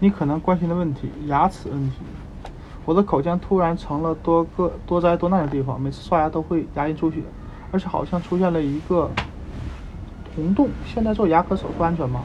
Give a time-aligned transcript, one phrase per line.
[0.00, 1.96] 你可能关心的问题：牙齿问题。
[2.84, 7.20] 我的口腔突然成了多个多灾多难的地方，每次刷牙都会牙龈出血，
[7.72, 9.10] 而且好像出现了一个
[10.36, 10.68] 红洞。
[10.86, 12.22] 现在做牙科手术安全吗？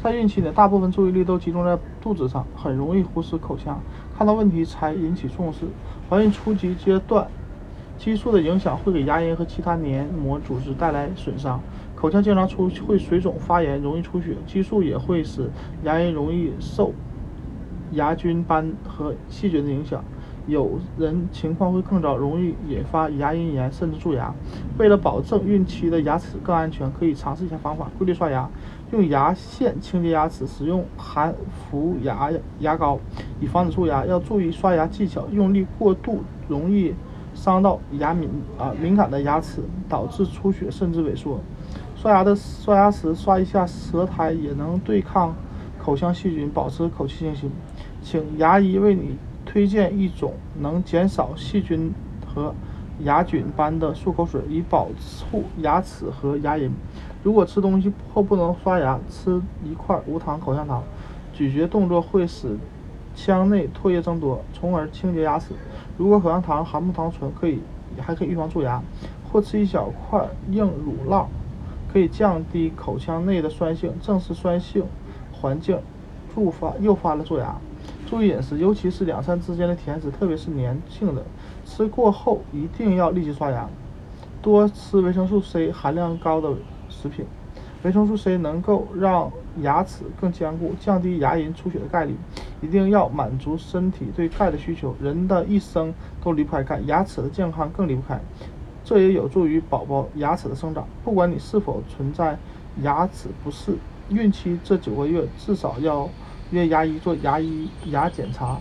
[0.00, 3.80] 在孕期呢，大部分注意力都集中在肚子上，很容易忽视口腔，
[4.16, 5.66] 看到问题才引起重视。
[6.08, 7.26] 怀孕初级阶段，
[7.98, 11.60] 激素的影响会给牙龈和其他黏膜组织带来损伤，
[11.96, 14.36] 口腔经常出会水肿发炎，容易出血。
[14.46, 15.50] 激素也会使
[15.82, 16.92] 牙龈容易受
[17.92, 20.02] 牙菌斑和细菌的影响。
[20.46, 24.32] 有人情况会更糟，容易引发牙龈炎甚至蛀牙。
[24.78, 28.48] 为了保证孕期的牙齿更安全，可以尝试一下方法：规律刷牙，
[28.92, 33.00] 用牙线清洁牙齿，使用含氟牙牙膏
[33.40, 34.06] 以防止蛀牙。
[34.06, 36.94] 要注意刷牙技巧，用力过度容易
[37.34, 41.40] 伤到牙敏啊敏感的牙齿，导致出血甚至萎缩。
[41.96, 45.34] 刷牙的刷牙时刷一下舌苔，也能对抗
[45.76, 47.50] 口腔细菌，保持口气清新。
[48.06, 49.18] 请牙医为你。
[49.44, 51.90] 推荐一种能减少细菌
[52.26, 52.52] 和
[53.04, 54.88] 牙菌斑的漱口水，以保
[55.30, 56.70] 护牙齿和牙龈。
[57.22, 60.82] 如果吃东西后不能刷牙，吃一块无糖口香糖，
[61.32, 62.58] 咀嚼动作会使
[63.14, 65.54] 腔内唾液增多，从而清洁牙齿。
[65.96, 67.60] 如果口香糖含木糖醇，可以
[67.98, 68.82] 还可以预防蛀牙。
[69.32, 71.26] 或吃一小块硬乳酪，
[71.90, 73.92] 可以降低口腔内的酸性。
[74.02, 74.84] 正是酸性
[75.32, 75.78] 环境
[76.36, 77.56] 诱发诱发了蛀牙。
[78.06, 81.22] 注意饮食，尤其是两餐之间的甜食，特别是粘性的，
[81.64, 83.68] 吃过后一定要立即刷牙。
[84.40, 86.54] 多吃维生素 C 含量高的
[86.88, 87.26] 食品，
[87.82, 92.14] 维生素 C 能够让牙齿更坚固，降低牙龈出血的概率。
[92.62, 98.18] 一定要满足身体对钙的需求，人的一生都离不开钙，牙齿的健康更离不开。
[98.84, 100.86] 这也有助于宝宝牙齿的生长。
[101.04, 102.38] 不管你是否存在
[102.82, 103.76] 牙齿不适，
[104.08, 106.08] 孕期这九个月至少要。
[106.50, 108.58] 约牙医做牙医牙检查，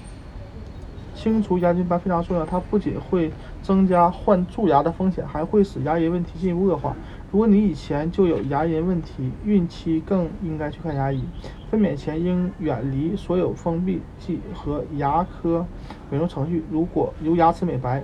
[1.14, 2.45] 清除牙菌斑非常重要。
[2.45, 6.95] 它不仅会增加患蛀牙的风险，还会使牙龈问题进一步恶化。
[7.32, 11.23] 如果你以前就有牙龈问题，孕期更应该去看牙医。
[11.70, 15.65] 分娩前应远离所有封闭剂和牙科
[16.10, 16.64] 美容程序。
[16.71, 18.04] 如果有牙齿美白，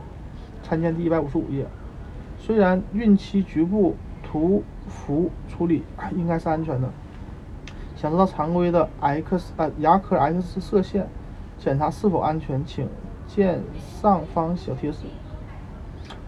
[0.62, 1.66] 参见第一百五十五页。
[2.38, 5.84] 虽然孕期局部涂氟处理
[6.16, 6.92] 应该是安全的。
[8.02, 11.08] 想知道常规的 X 呃牙科 X 射线
[11.60, 12.88] 检查是否安全，请
[13.28, 13.62] 见
[14.02, 15.02] 上方小贴士。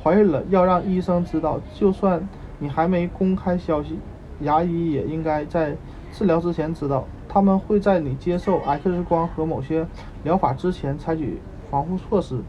[0.04, 2.30] 怀孕了要让医生知道，就算
[2.60, 3.98] 你还没公开消息，
[4.42, 5.76] 牙医也应该在
[6.12, 7.06] 治疗之前知道。
[7.28, 9.88] 他们会在你接受 X 光和某些
[10.24, 11.40] 疗法之前采取
[11.72, 12.40] 防护措施，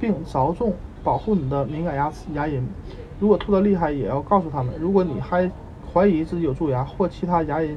[0.00, 2.62] 并着重保护你的敏感牙齿牙龈。
[3.20, 4.72] 如果吐得厉害，也要告诉他们。
[4.80, 5.50] 如果你还
[5.92, 7.76] 怀疑自己有蛀牙或其他牙龈，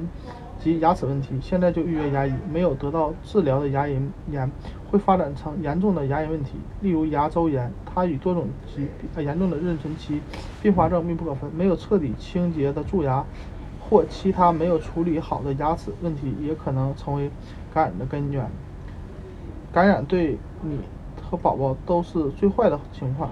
[0.68, 2.34] 及牙齿问题，现在就预约牙医。
[2.52, 4.52] 没有得到治疗的牙龈炎
[4.92, 7.72] 会发展成严重的牙龈问题，例如牙周炎。
[7.86, 10.22] 它与多种疾病严重的妊娠期
[10.62, 11.50] 并发症密不可分。
[11.56, 13.26] 没有彻底清洁的蛀牙
[13.80, 17.32] 或其他没有处理好的牙齿问题，也可能成为
[17.74, 18.46] 感染的根源。
[19.72, 20.80] 感染对你
[21.22, 23.32] 和宝宝都是最坏的情况。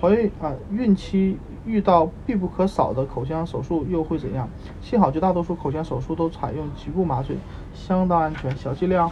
[0.00, 1.38] 怀孕啊，孕期。
[1.66, 4.48] 遇到必不可少的口腔手术又会怎样？
[4.80, 7.36] 幸好绝大多数口腔手术都采用局部麻醉，
[7.74, 8.56] 相当安全。
[8.56, 9.10] 小剂量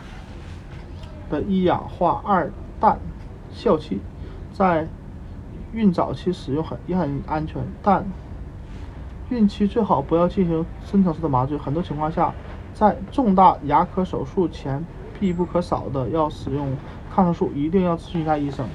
[1.28, 2.98] 的一氧化二氮
[3.52, 4.00] 笑气
[4.52, 4.86] 在
[5.72, 8.04] 孕早期使用很也很安全，但
[9.30, 11.58] 孕期最好不要进行深层次的麻醉。
[11.58, 12.32] 很多情况下，
[12.72, 14.84] 在重大牙科手术前
[15.18, 16.76] 必不可少的要使用
[17.12, 18.68] 抗生素，一定要咨询一下医生。